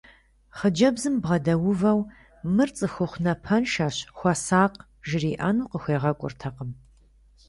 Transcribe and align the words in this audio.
Хъыджэбзым 0.57 1.15
бгъэдэувэу 1.21 1.99
мыр 2.55 2.69
цӏыхухъу 2.77 3.21
напэншэщ, 3.23 3.95
хуэсакъ 4.17 4.77
жриӏэну 5.07 5.69
къыхуегъэкӏуртэкъым… 5.71 6.71